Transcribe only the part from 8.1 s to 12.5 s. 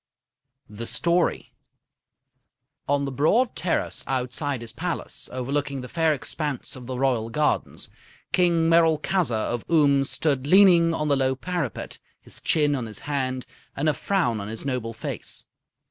King Merolchazzar of Oom stood leaning on the low parapet, his